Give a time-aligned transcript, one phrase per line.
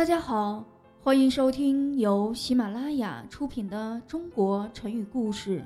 [0.00, 0.64] 大家好，
[1.02, 5.60] 欢迎收听由喜马拉雅出品的《中国成语故事》，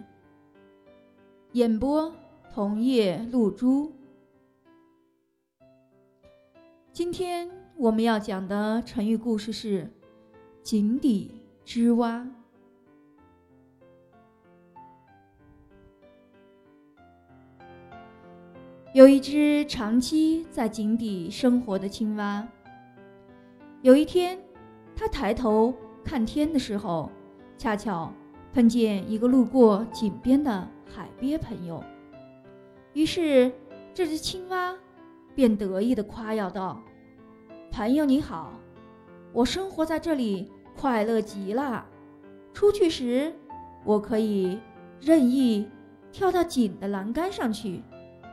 [1.53, 2.13] 演播
[2.53, 3.93] 桐叶露珠。
[6.93, 9.89] 今天我们要讲的成语故事是
[10.65, 11.31] “井底
[11.65, 12.27] 之蛙”。
[18.93, 22.49] 有一只长期在井底生活的青蛙。
[23.85, 24.39] 有一天，
[24.97, 27.11] 他抬头看天的时候，
[27.59, 28.11] 恰巧
[28.51, 31.85] 碰见一个路过井边的海鳖朋友。
[32.95, 33.53] 于是，
[33.93, 34.75] 这只青蛙
[35.35, 36.83] 便得意地夸耀道
[37.71, 38.55] ：“朋友你好，
[39.35, 41.85] 我生活在这里，快乐极了。
[42.55, 43.35] 出去时，
[43.85, 44.59] 我可以
[44.99, 45.69] 任意
[46.11, 47.83] 跳到井的栏杆上去；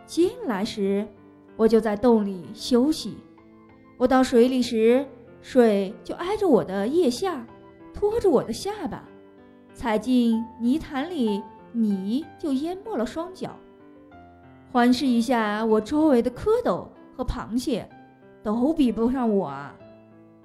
[0.05, 1.05] 进来时，
[1.57, 3.17] 我就在洞里休息。
[3.97, 5.05] 我到水里时，”
[5.41, 7.45] 水就挨着我的腋下，
[7.93, 9.03] 拖着我的下巴，
[9.73, 13.57] 踩进泥潭里，泥就淹没了双脚。
[14.71, 17.89] 环视一下我周围的蝌蚪和螃蟹，
[18.43, 19.75] 都比不上我啊！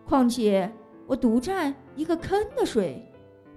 [0.05, 0.73] 况且
[1.07, 3.05] 我独占一个坑的水，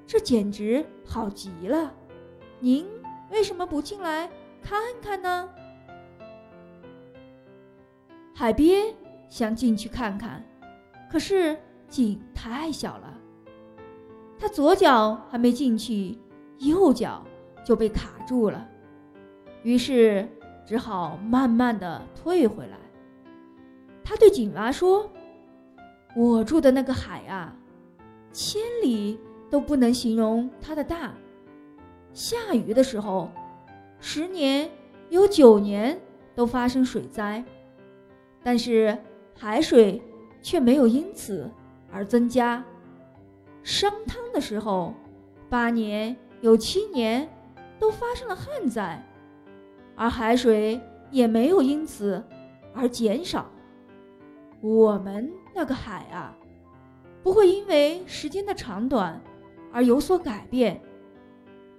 [0.06, 1.92] 这简直好极了。
[2.60, 2.86] 您
[3.32, 4.30] 为什么不进来
[4.62, 5.50] 看看呢？
[8.34, 8.94] 海鳖
[9.30, 10.44] 想进去看看。
[11.12, 11.58] 可是
[11.88, 13.18] 井太小了，
[14.38, 16.16] 他左脚还没进去，
[16.60, 17.26] 右脚
[17.66, 18.70] 就被卡住了，
[19.64, 20.30] 于是
[20.68, 22.78] 只好慢慢的退回来。
[24.04, 25.12] 他对井娃说
[26.16, 27.56] ：“我住的那个海啊，
[28.32, 31.12] 千里都不能形容它的大。
[32.14, 33.32] 下雨的时候，
[34.00, 34.70] 十年
[35.10, 36.00] 有九年
[36.36, 37.44] 都发生水灾，
[38.44, 38.96] 但是
[39.36, 40.00] 海水。”
[40.42, 41.50] 却没有因此
[41.92, 42.64] 而增加。
[43.64, 44.94] 商汤的时候，
[45.50, 47.30] 八年有七年
[47.78, 49.06] 都发生了旱灾，
[49.96, 50.80] 而海水
[51.12, 52.24] 也没有因此
[52.74, 53.50] 而减少。
[54.62, 56.36] 我们那个海啊，
[57.24, 59.22] 不会因为时间的长短
[59.72, 60.82] 而有所改变，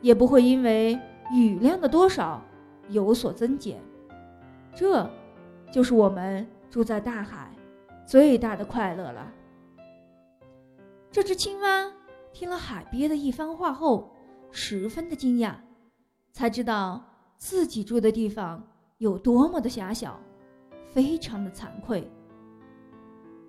[0.00, 0.98] 也不会因为
[1.32, 2.42] 雨量的多少
[2.88, 3.80] 有所增减。
[4.74, 5.10] 这，
[5.72, 7.50] 就是我们住在大海。
[8.10, 9.32] 最大的快乐了。
[11.12, 11.88] 这只青蛙
[12.32, 14.10] 听了海鳖的一番话后，
[14.50, 15.54] 十分的惊讶，
[16.32, 17.00] 才知道
[17.36, 18.66] 自己住的地方
[18.98, 20.20] 有多么的狭小，
[20.90, 22.10] 非常的惭愧。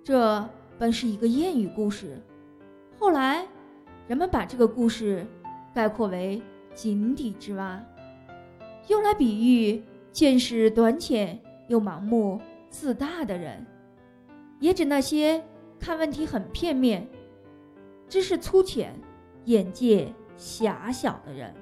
[0.04, 0.48] 这
[0.78, 2.22] 本是一个谚语故事，
[3.00, 3.44] 后来
[4.06, 5.26] 人们把这个故事
[5.74, 6.40] 概括为
[6.72, 7.84] “井底之蛙”，
[8.86, 11.36] 用来比喻见识短浅
[11.66, 12.40] 又盲目
[12.70, 13.66] 自大的人。
[14.62, 15.44] 也指那些
[15.80, 17.04] 看问题很片面、
[18.08, 18.94] 知识粗浅、
[19.46, 21.52] 眼界狭小的人。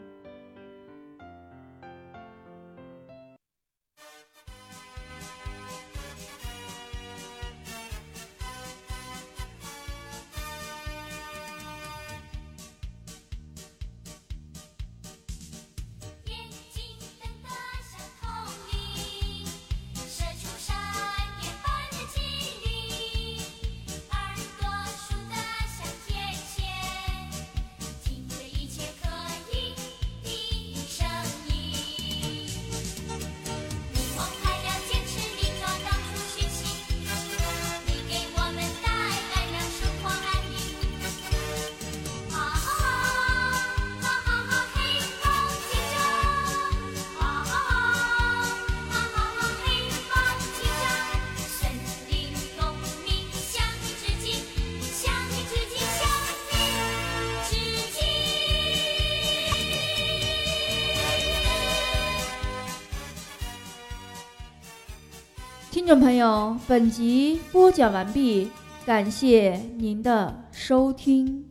[65.70, 68.50] 听众朋友，本集播讲完毕，
[68.84, 71.46] 感谢您的收听。